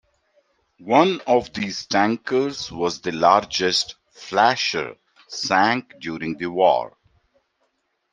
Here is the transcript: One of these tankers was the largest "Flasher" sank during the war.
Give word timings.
One 0.87 1.21
of 1.27 1.53
these 1.53 1.85
tankers 1.85 2.71
was 2.71 3.01
the 3.01 3.11
largest 3.11 3.97
"Flasher" 4.09 4.95
sank 5.27 5.93
during 5.99 6.37
the 6.39 6.47
war. 6.47 6.97